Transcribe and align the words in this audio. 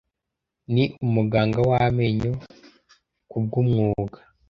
Ni 0.73 0.83
umuganga 1.05 1.59
w 1.69 1.71
amenyo 1.85 2.31
kubwumwuga. 3.29 4.19